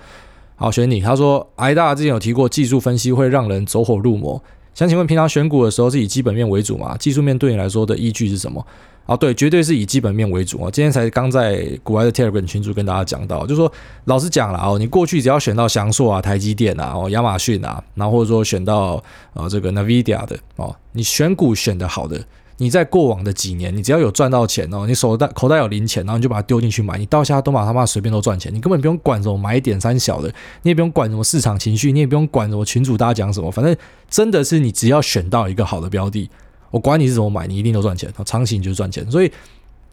[0.56, 1.00] 好选你。
[1.00, 4.42] 他说，挨大之前有提过，技术分析会让人走火入魔。
[4.74, 6.96] 想请问，平常选股的时候是以基本面为主吗？
[6.96, 8.64] 技术面对你来说的依据是什么？
[9.06, 10.70] 啊，对，绝对是以基本面为主啊！
[10.72, 13.70] 今天才刚在国外的 Telegram 群组跟大家讲到，就说
[14.06, 18.94] 老实讲了哦，你过去只要选到祥硕啊、台积电啊、哦亚马逊啊，然后或者说选到
[19.34, 22.18] 啊这个 Nvidia 的哦，你选股选的好的，
[22.58, 30.28] 你在过往的几年，你只要有赚到钱哦，你手袋口袋有零钱，然后你就把它丢进去买，你到现在都把他妈随便都赚钱，你根本不用管什么买点三小的，
[30.62, 33.76] 你也不用管什么市场情绪，你也不用管什么群主大家讲什么，反正
[34.08, 36.30] 真的是你只要选到一个好的标的。
[36.70, 38.12] 我管你是怎么买，你一定都赚钱。
[38.24, 39.30] 长期你就赚钱，所以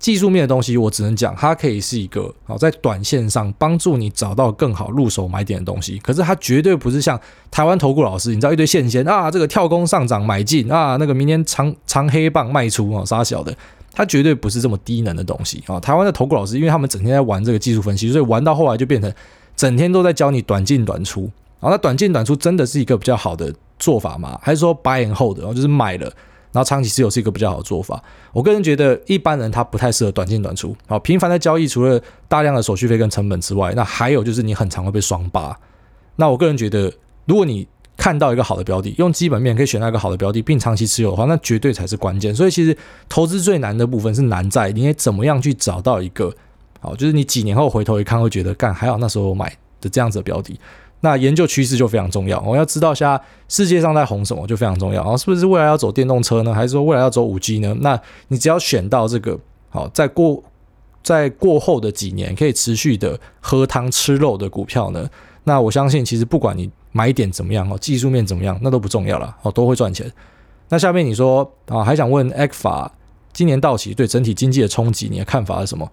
[0.02, 6.00] 技术面的东西我只能讲，它可以是一个好在短线上帮助你找到更好入手买点的东西。
[6.00, 7.18] 可是它绝对不是像
[7.52, 13.56] 台湾投顾老师，你知道一堆线仙啊，这个跳空上涨买进啊，那个明天长长黑棒卖出啊，杀小的，
[13.94, 15.80] 它绝对不是这么低能的东西啊。
[15.80, 19.14] 台湾的投顾老师，因为他们整天在玩这个技术分析，所以玩到后来就变成
[19.56, 21.30] 整天都在教你短进短出。
[21.60, 24.40] 啊，那短进短出真的是一个比较好的做法吗？
[24.42, 26.12] 还是说 buy and hold，然后就是买了？
[26.52, 28.02] 然后长期持有是一个比较好的做法。
[28.34, 30.76] 我个人觉得一般人他不太适合短进短出。
[30.88, 35.58] 好，频繁的交易除了大量的手续费跟成本之外，那还有就是你很常会被双八。
[36.16, 36.92] 那我个人觉得，
[37.26, 42.34] 如果你看到一个好的标的，用基本面可以选到一个好的标的，并长期持有的话，那绝对才是关键。
[42.34, 42.76] 所以其实
[43.08, 46.34] 投资最难的部分是难在你怎么样去找到一个
[46.80, 50.60] 好，就是你几年后回头一看会觉得干还好那时候买的这样子的标的。
[51.04, 56.54] 那研究趋势就非常重要，我要知道下世界上在红什么就非常重要啊，是不是未来要走电动车呢？
[56.54, 57.76] 还是说未来要走五 G 呢？
[57.82, 59.38] 那你只要选到这个
[59.70, 60.44] 好，在过
[61.02, 65.10] 在过后的几年可以持续的喝汤吃肉的股票呢？
[65.44, 70.10] 那我相信其实不管你买点怎么样哦，技术面怎么样，那都不重要了哦，都会赚钱。
[70.70, 72.88] 那下面你说啊，还想问 ECFA
[73.34, 75.92] 今年到期对整体经济的冲击，你的看法是什么？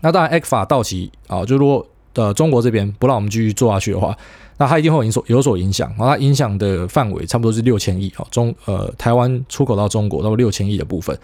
[0.00, 1.86] 那当然 ECFA 到期啊，就如果。
[2.14, 4.16] 的中国这边不让我们继续做下去的话，
[4.56, 5.88] 那它一定会有所有所影响。
[5.98, 11.18] 然后它影响的范围差不多是六千亿哦，中呃台湾出口到中国那么六千亿的部分。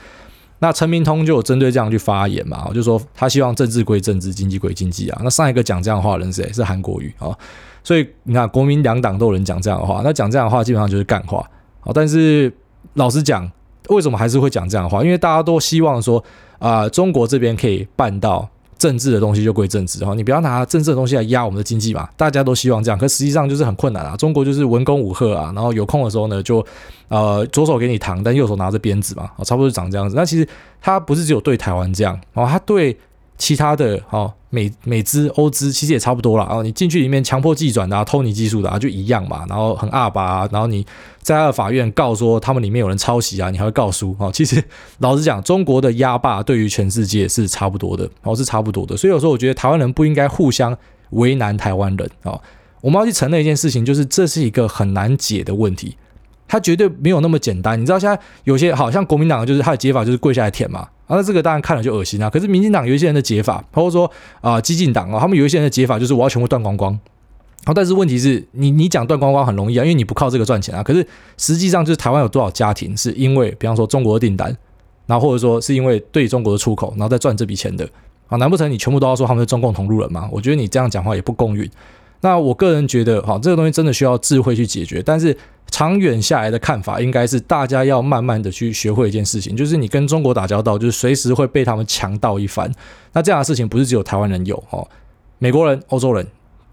[0.59, 5.21] 那陈明通就有针对这样去发言嘛，就说他希望政治归政治，经济归经济啊。
[5.25, 6.53] 那上一个讲这样的话的人是谁？
[6.53, 7.29] 是韩国瑜啊。
[7.83, 11.49] 所以你看，国民两党都有人讲这样的话，那讲这样的话基本上就是干话。
[11.81, 12.53] 好，但是
[12.93, 13.51] 老实讲，
[13.89, 15.03] 为什么还是会讲这样的话？
[15.03, 16.23] 因为大家都希望说
[16.59, 18.47] 啊、中国这边可以办到。
[18.81, 24.17] 政治的东西就归政治哈，你不要拿政治的东西来压我们的经济嘛，大家都希望这样，可实际上就是很困难啊。
[24.17, 26.65] 中国就是文攻武赫啊，然后有空的时候呢，就
[27.09, 30.17] 呃左手给你糖，但右手拿着鞭子嘛，差不多就长这样子。
[30.17, 30.49] 那其实
[30.81, 32.97] 他不是只有对台湾这样，然后他对。
[33.41, 36.47] 其他的哦，美美资、欧资其实也差不多啦。
[36.51, 39.47] 哦，你进去里面强迫技转的啊，偷你技术的啊，就一样嘛。
[39.49, 40.87] 然后很二八啊，然后你
[41.23, 44.31] 在他的法院告说他们里面有人抄袭啊，你还会告输哦。
[44.31, 44.63] 其实
[44.99, 48.95] 老实讲，中国的压霸对于全世界是差不多的，哦，是差不多的。
[48.95, 50.77] 所以有时候我觉得台湾人不应该互相
[51.11, 52.39] 为难台湾人哦。
[52.83, 55.97] 我们要去承认一件事情，就是这是一个很难解的问题。
[56.51, 62.29] 它绝对没有那么简单，你知道现在有些好像国民党就是他的解法就是跪下来舔嘛，啊，那这个当然看了就恶心啊。
[62.29, 64.11] 可是民进党有一些人的解法，包括说
[64.41, 66.99] 啊、激进党啊，他们有一些人的解法就是我要全部断光光。
[67.65, 70.83] 好，但是问题是你你讲断光光很容易啊，因为你不靠这个赚钱啊。
[70.83, 74.53] 可是实际上就是台湾有多少家庭是因为比方说中国的订单，
[75.07, 77.89] 然后或者说是因为对中国的出口，然后再赚这笔钱的
[78.27, 78.37] 啊？
[78.39, 80.29] 难不成你全部都要说他们是中共同路人吗？
[80.33, 81.71] 我觉得你这样讲话也不公允。
[82.23, 85.03] 那我个人觉得，哈，这个东西真的需要智慧去解决。
[85.03, 85.37] 但是
[85.71, 92.71] 长远下来的看法，应该是大家要慢慢的去学会一件事情，就是你跟中国打交道，就是随时会被他们强盗一番。
[93.13, 94.87] 那这样的事情不是只有台湾人有，哈，
[95.39, 96.27] 美国人、欧洲人、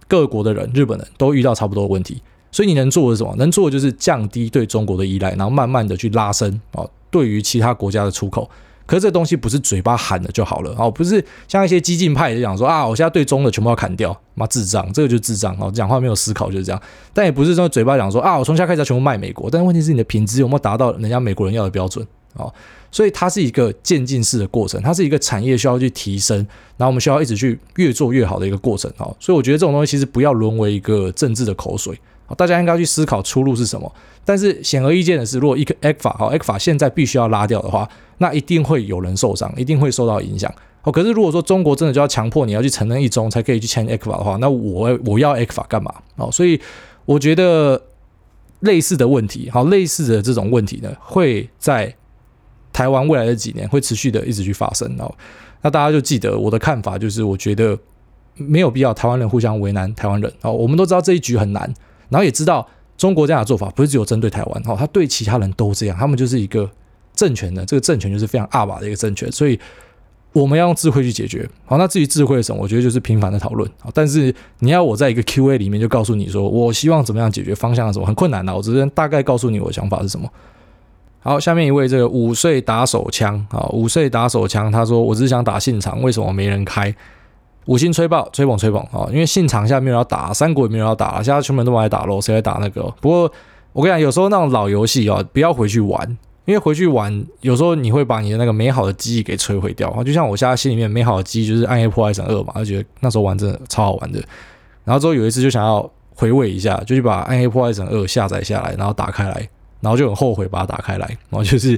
[0.07, 2.21] 各国的人、日本人都遇到差不多的问题。
[2.51, 3.35] 所以你能做的是什么？
[3.37, 8.49] 能做的就是降低对中国的依赖，然后慢慢的去拉升啊，对于其他国家的出口。
[8.87, 16.81] 可是这东西不是嘴巴喊的就好了哦，不是像一些激进派就讲说啊，我现在对中的全部要砍掉，妈智障，这个就是智障哦，讲话没有思考就是这样。
[17.13, 22.51] 但也不是说嘴巴讲说啊，我从现在开始要全部卖美国，但问题是你的品质有没有达到人家美国人要的标准哦？
[22.89, 26.37] 所以它是一个渐进式的过程，它是一个产业需要去提升，
[26.77, 29.13] 然后我们需要一直去越做越好的一个过程哦。
[29.19, 31.99] 所以我觉得这种东西其实不要沦为一个政治的口水。
[32.35, 33.91] 大家应该去思考出路是什么。
[34.25, 37.87] 但是显而易见的是，如果一个 ECFA 好 ECFA 现在必须要拉掉的话，
[38.17, 40.53] 那一定会有人受伤，一定会受到影响。
[40.83, 45.93] 哦，可是如果说中国真的就要强迫你要去承认一中才可以去签 ECFA 的话，那我我要 ECFA 干嘛？
[46.17, 46.59] 哦，所以
[47.05, 47.81] 我觉得
[48.59, 51.95] 类似的问题，好，类似的这种问题呢，会在
[52.73, 54.93] 台湾未来的几年会持续的一直去发生。
[54.99, 55.13] 哦，
[55.61, 57.77] 那大家就记得我的看法，就是我觉得。
[58.39, 60.51] 没有必要台湾人互相为难台湾人哦。
[60.51, 61.73] 我们都知道这一局很难，
[62.09, 62.67] 然后也知道
[62.97, 66.69] 中国这样的做法不是只有针对台湾哈，他对其他人都这样，他们就是一个
[67.13, 69.59] 政权的这个政权就是非常阿爸的一个政权，所以。
[70.33, 78.55] 我们要用智慧去解决，好，那至于智慧是什么，我觉得就是频繁的讨论，但是你要我在一个 Q&A 里面就告诉你说，我希望怎么样解决方向是什么，很困难的。
[78.55, 80.29] 我只是大概告诉你我的想法是什么。
[81.21, 86.93] 好，下面一位这个五岁打手枪啊，五岁打手枪，他说我只是想打现场，为什么没人开？
[87.67, 92.81] 五星吹爆，吹捧吹捧啊，因为信长现在没有要打，三国也没有要打了，现在全部都来打喽，谁来打那个？
[92.99, 93.31] 不过
[93.71, 96.17] 我跟你讲，有时候那种老游戏啊，不要回去玩。
[96.45, 100.01] 因为回去玩，有时候你会把你的那个美好的记忆给摧毁掉啊！
[100.01, 104.23] 就像我现在心里面美好的记忆就是《暗黑破坏神二》嘛，就觉得那时候玩真的超好玩的。
[104.85, 109.49] 然后之后有一次就想要回味一下，就去把《暗黑破坏神二》下载下来，然后打开来，
[109.81, 111.77] 然后就很后悔把它打开来，然后就是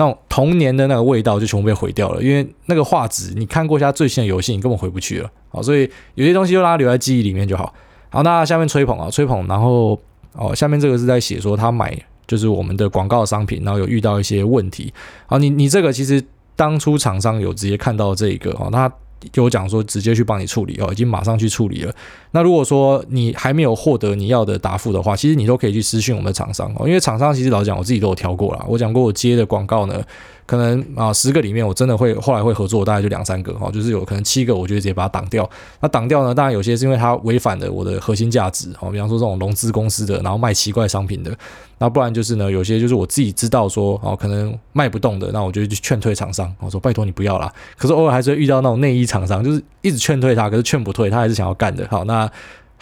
[0.00, 2.22] 那种童年的那个味道就全部被毁掉了。
[2.22, 5.30] 因为那个画质，你看过一下最新的游戏，你根本回不去了。
[5.50, 7.74] 好，所以有些东西就让它留在记忆里面就好。
[8.08, 10.00] 好，那下面吹捧啊，吹捧，然后
[10.32, 11.94] 哦，下面这个是在写说他买。
[12.26, 14.94] 就是我们的广告商品，然后有遇到一些问题。
[15.26, 16.22] 好，你你这个其实
[16.54, 18.88] 当初厂商有直接看到这个哦，那
[19.32, 21.94] 就我讲说直接去帮你处理哦，已经马上去处理了。
[22.32, 28.64] 那如果说你还没有获得你要的答复的话，其实你都可以去私讯我们的厂商哦，因为厂商其实老讲我自己都有挑过啦。
[28.68, 30.02] 我讲过我接的广告呢。
[30.50, 35.48] 可能啊，十个里面我真的会后来会合作，大概就两三个哈，就是有可能七个，我就直接把它挡掉。
[35.78, 41.32] 那挡掉呢，当然有些是因为它违反了我的核心价值哦，比方说这种融资公司的，然后卖奇怪商品的，
[41.78, 47.52] 那不然就是呢，有些就是我自己知道说哦，可能卖不动的，那我就去劝退厂商，我说拜托你不要啦。
[47.78, 51.86] 可是偶尔还是会遇到那种内衣厂商，就是一直劝退他，可是劝不退，他还是想要干的。
[51.88, 52.28] 好，那。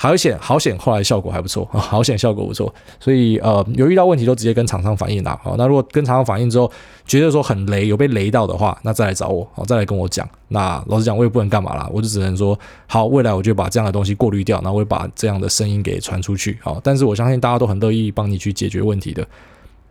[0.01, 0.79] 好险，好险！
[0.79, 2.73] 后来效果还不错， 好险，效果不错。
[3.01, 5.37] 所以呃，有遇到问题都直接跟厂商反映啦。
[5.43, 6.71] 好，那如果跟厂商反映之后，
[7.05, 10.29] 觉得说很雷，有被雷到的话，那再来找我，好，再来跟我讲。
[10.47, 12.57] 那老实讲，我也不能干嘛啦，我就只能说，
[12.87, 16.57] 好，未来我就把这样的东西过滤掉，然后我会把这样的声音给传出去。
[16.63, 19.27] 好，但是我相信大家都很乐意帮你去解决问题的。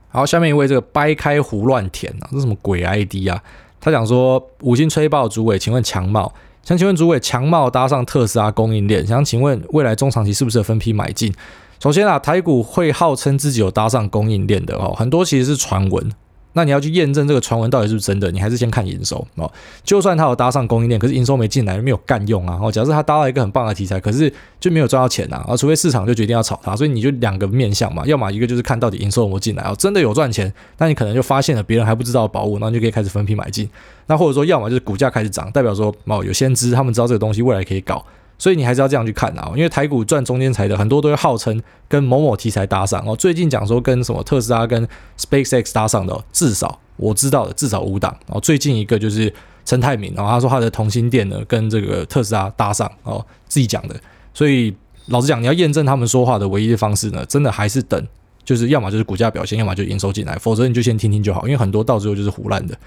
[0.08, 3.44] 好，下面一位这个掰开胡乱填啊，这什么鬼 ID 啊？
[3.82, 6.34] 他讲说五星吹爆主委，请问强茂。
[6.68, 11.34] 想请问主委，强茂搭上特斯拉供应链，想请问未来中长期是不是分批买进？
[11.82, 16.12] 首先啊，台股会号称自己有搭上供应链的哦，很多其实是传闻。
[16.54, 19.52] 那你要去验证这个传闻到底是不是真的，你还是先看营收哦。
[19.84, 22.58] 就算他有搭上供应链，可是营收没进来，没有干用啊。
[22.62, 25.46] 哦，假设他搭了一个很棒的题材，可是就没有赚到钱啊。
[25.48, 33.70] 啊，除非市场就决定要炒它，所以你就两个面向嘛，要么一个就是看到底营收有没有进来哦，真的有赚钱，那你可能就发现了别人还不知道的宝物，那你就可以开始分批买进。
[34.08, 38.04] 那或者说，要么就是股价开始涨，代表说哦有先知，他们知道这个东西未来可以搞。
[38.40, 43.16] 所以你还是要这样去看啊，因为台股赚中间财的很多都会号称跟某某题材搭上哦。
[43.16, 48.40] 最近讲说跟什么特斯拉跟 SpaceX 搭上的，至少我知道的至少五档哦。
[48.40, 49.34] 最近一个就是
[49.66, 53.96] 陈泰明，然后他说他的同心店呢跟这个特斯拉搭上哦，自己讲的。
[54.34, 54.76] 所以
[55.08, 58.00] 老实讲，你要验证他们说话的唯一的方式呢，真的还是等，
[58.46, 62.78] 就是要么就是股价表现，要么就营收进来，否则你就先听听就好，因为很多到最后就是胡烂的。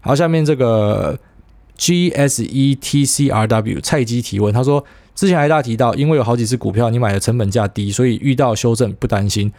[0.00, 1.18] 好，下面这个。
[1.80, 4.84] G S E T C R W 菜鸡提问，他说
[5.16, 9.50] ：“之前还大提到，因为有好几只股票你买的成本价低，所以遇到修正不担心。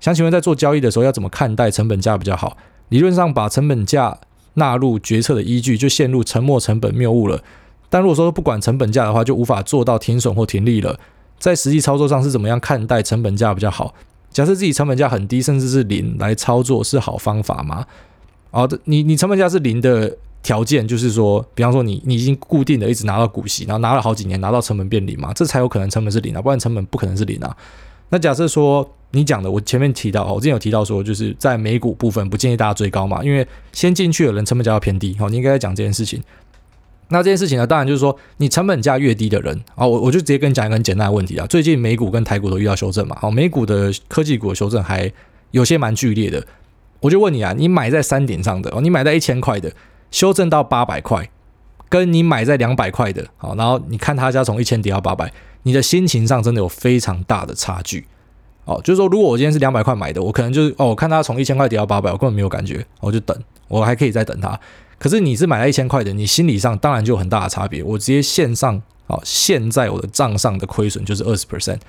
[0.00, 2.56] 想请问，在做交易的时候要怎么看待成本价比较好？
[2.88, 4.18] 理论上把成本价
[4.54, 7.42] 纳入决策的依据，就陷入沉没成本谬误了。
[7.90, 10.98] 但如果说不管成本价的话，就无法做到停损或停利了。
[11.38, 13.94] 在实际操作上是怎么样看待成本价比较好？
[14.30, 17.84] 假设自己成本价很低，甚至是零来操作是好方法吗？
[18.50, 27.56] 好的，你你成本价是零的。”条件就是说，比方说你你已经固定的一直拿到股息，然后拿了好几年，拿到成本变零嘛，这才有可能成本是零啊，不然成本不可能是零啊。
[28.10, 36.22] 那假设说你讲的，我前面提到，我之前有提到说，就是在美股部分不建议大家追高嘛，因为先进去的人成本价要偏低，好，你应该在讲这件事情。
[37.08, 45.12] 那这件事情呢，当然就是说你成本价越低的人啊，我 我就直接跟你讲一个很简单的问题啊，最近美股跟台股都遇到修正嘛，好，美股的科技股的修正还
[45.50, 46.46] 有些蛮剧烈的，
[47.00, 49.72] 我就问你啊，你买在山顶上的哦，你买在一千块的。
[50.10, 51.28] 修正到八百块，
[51.88, 58.06] 跟你买在两百块的，好，然后你看他家从一千跌到八百，你的心情上真的有非常大的差距，
[58.64, 63.36] 哦，就是说，如果我今天是两百块买的，我可能就是哦，我看他从一千块跌到八百，我根本没有感觉，我就等，
[63.68, 64.58] 我还可以再等他。
[64.98, 67.82] 可是你是买了一千块的，你心理上当然就有很大的差别。
[67.82, 71.80] 我直接线上，好，现在我的账上的亏损就是二十 percent，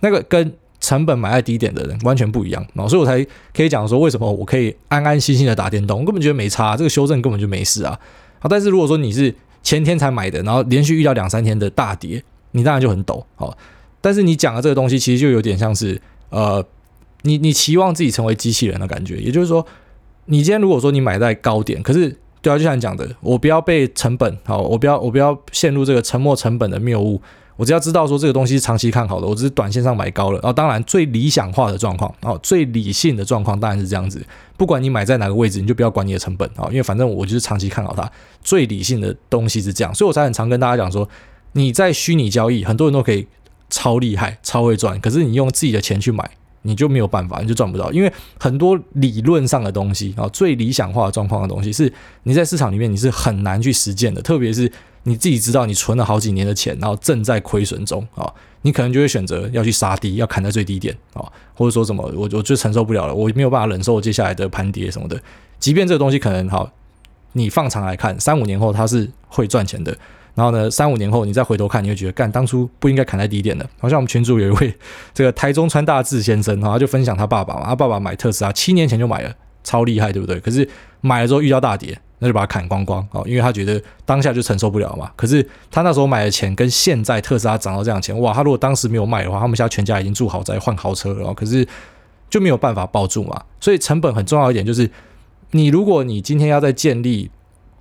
[0.00, 0.52] 那个跟。
[0.80, 3.22] 成本买在低点的人完全不一样，所以我才
[3.54, 7.98] 可以讲说，为什么我可以安安心心的打电动，我根本觉得没差，这个修正根本就没事啊。
[8.38, 12.22] 好，但是如果说你是前天才买的，然后连续遇到两三天的大跌，
[12.52, 13.24] 你当然就很抖。
[13.36, 13.54] 好，
[14.00, 16.00] 但是你讲的这个东西其实就有点像是，
[16.30, 16.64] 呃，
[17.22, 19.66] 你你期望自己成为机器人的感觉，也就是说，
[20.24, 27.20] 你今天如果说你买在高点，可是对啊，就像你讲的，我不要被成本好，我不要我不要陷入这个沉没成本的谬误。
[27.60, 30.38] 我只要知道说这个东西是长期看好的，我只是短线上买高了。
[30.38, 34.24] 然后当然最理想化的状况，哦，最理性的状况当然是这样子。
[34.56, 38.10] 不管你买在哪个位置，你就不要管你的成本啊，因为反正我就是长期看好它。
[38.42, 41.06] 最理性的东西是这样，所以我才很常跟大家讲说，
[41.52, 43.26] 你在虚拟交易，很多人都可以
[43.68, 46.30] 超厉害、超会赚，可是你用自己的钱去买。
[46.62, 51.90] 你就没有办法，你就赚不到，因为很多理论上的东西啊，最理想化的状况的东西，是
[52.24, 54.20] 你在市场里面你是很难去实践的。
[54.20, 54.70] 特别是
[55.04, 58.32] 你自己知道你存了好几年的钱，然后正在亏损中啊，
[58.62, 61.24] 你可能就会选择要去杀低，要砍在最低点啊，
[61.54, 65.20] 或者说什么我我就承受不了了，我没有办法忍受接下来的盘跌什么的。
[65.58, 66.70] 即便这个东西可能好，
[67.32, 69.96] 你放长来看，三五年后它是会赚钱的。
[70.32, 73.68] 然后呢，三五年后你再回头看，你会觉得，干当初不应该砍在低点的。
[73.78, 74.74] 好像我们群主有一位
[75.12, 79.34] 这个台中川大志先生，他就分享他爸爸嘛，他爸爸买特斯拉七年前就买了，
[79.64, 80.38] 超厉害，对不对？
[80.38, 80.66] 可是
[81.00, 85.10] 买了之后遇到大跌，那就把它砍光光啊，因为他觉得当下就承受不了嘛。
[85.16, 91.66] 可是他那时候买的钱跟现在特斯拉涨到这样钱，哇，他如果当时没有卖的话，他们现在全家已经住豪宅换豪车了，可是
[92.30, 93.42] 就没有办法抱住嘛。
[93.60, 94.88] 所以成本很重要一点就是，
[95.50, 97.30] 你如果你今天要在建立。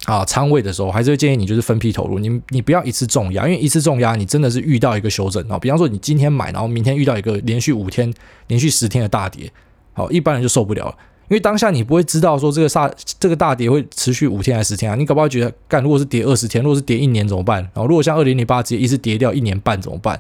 [0.06, 5.60] 啊，仓位的时候还是会建议你就是分批投入，你你不要一次重压，因为一次重压你真的是遇到一个修正啊。
[5.60, 8.12] 比方说你今天买，然后明天遇到一个连续五天、
[8.48, 9.52] 连续十天的大跌，
[9.92, 10.96] 好，一般人就受不了了，
[11.30, 17.62] 因为当下你不会知道说这个大这个大跌会持续五天还是十天啊，你搞不好觉得干，如果是跌二十天，如果是跌一年怎么办？
[17.74, 20.20] 然后如果像二零零八直接一次跌掉一年半怎么办？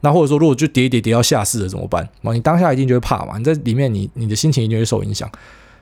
[0.00, 2.06] 那或者说如果就跌一跌跌到下市了怎么办？
[2.22, 5.30] 啊，你当下一定就会怕嘛，你在里面你你的心情一定会受影响。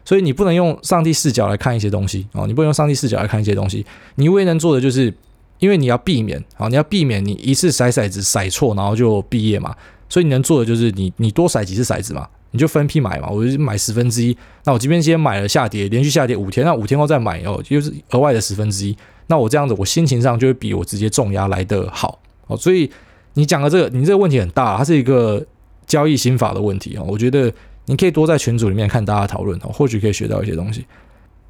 [0.05, 3.85] 所以你不能用上帝视角来看一些东西哦，你不能用上帝视角来看一些东西。
[4.14, 5.12] 你唯一能做的就是，
[5.59, 9.75] 因为你要避免啊，你要避免你一次骰骰子甩错，然后就毕业嘛。
[10.09, 13.29] 所以你能做的就是你你多甩几次骰子嘛，你就分批买嘛。
[13.29, 18.97] 我就买十分之一，那我即便今天买了下跌，连续下跌五天，那五天后再买哦，就是额外的十分之一。
[19.27, 22.57] 那我这样子，我心情上就会比我直接重压来的好哦。
[22.57, 22.91] 所以
[23.35, 25.45] 你讲的这个，你这个问题很大，它是一个
[25.87, 27.03] 交易心法的问题啊。
[27.07, 27.53] 我觉得。
[27.87, 30.87] 你可以多在群组里面看大家讨论哦，或许可以学到一些东西。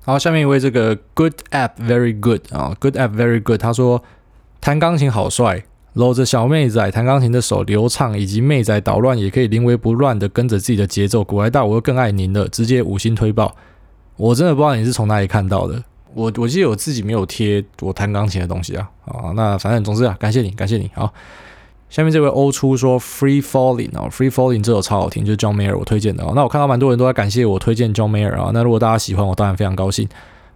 [0.03, 4.03] 好，下面一位这个 Good App Very Good 啊，Good App Very Good，他说
[4.59, 5.63] 弹钢琴好帅，
[5.95, 11.25] 搂着小妹仔弹钢琴的手流畅，以及妹仔捣乱也可以临危不乱的跟着自己的节奏。
[11.25, 13.55] 古来大，我又更爱您了，直接五星推爆。
[14.17, 15.83] 我真的不知道你是从哪里看到的，
[16.15, 18.89] 我我记得我自己没有贴我弹钢琴的东西啊。
[19.07, 21.13] 啊，那反正总之啊，感谢你，感谢你，好。
[21.89, 26.31] 下面这位欧初说 Free Falling 啊，Free Falling 这首超好听，就是 John Mayer 我推荐的啊。
[26.37, 28.53] 那我看到蛮多人都在感谢我推荐 John Mayer 啊。
[28.55, 30.09] 那如果大家喜欢，我当然非常高兴。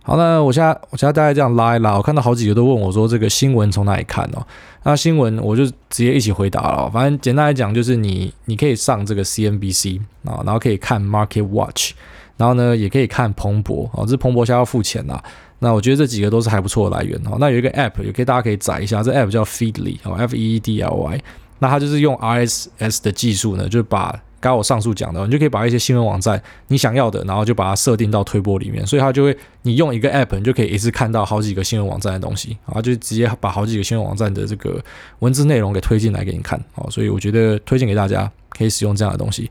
[0.07, 4.47] 好，那我现在我现在大概这样拉一拉，我看到好几个都问我说这个新闻从哪里看哦？
[4.83, 6.91] 那新闻我就直接一起回答了。
[6.91, 11.93] 反正简单来讲就是你你可以上这个 CNBC 啊，然后可以看 Market Watch，
[12.37, 15.25] 然后呢也可以看彭博啊，这是彭博现在要付钱啦。
[15.61, 17.39] 那我觉得这几个都是还不错的来源哦。
[17.41, 21.21] 那有一个 App 也可以大家可以载一下，这 App 叫 Feedly 哦，F E E D L Y。
[21.61, 24.15] 那它就是用 RSS 的技术呢，就把
[24.45, 34.79] 刚我上述讲的，你就可以把一些新闻网站你想要的，然后就把它设定到推播里面，所以它就会你用一个 App，你就可以一次看到好几个新闻网站的东西，然后就直接把好几个新闻网站的这个
[35.21, 36.63] 文字内容给推进来给你看。
[36.75, 39.51] 好，所以我觉得推荐给大家可以使用这样的东西。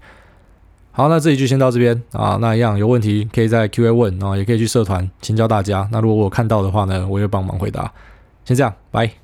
[0.92, 2.38] 好，那这里就先到这边啊。
[2.40, 5.90] 那一样有问题可以在 Q&A 问然后，也可以去社团请教大家。
[5.92, 7.92] 那如果我看到的话呢，我也帮忙回答。
[8.46, 9.23] 先这样，拜。